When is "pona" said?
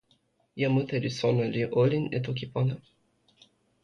2.53-2.75